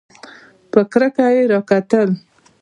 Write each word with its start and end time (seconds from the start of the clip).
په 0.71 0.79
کرکه 0.91 1.25
یې 1.35 1.41
راکتل! 1.53 2.09